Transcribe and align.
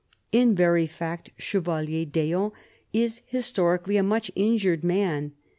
In 0.31 0.55
very 0.55 0.87
fact 0.87 1.29
Chevalier 1.37 2.05
d'Eon 2.07 2.53
is 2.91 3.21
historically 3.27 3.97
a 3.97 4.01
much 4.03 4.31
injured 4.33 4.83
man. 4.83 5.33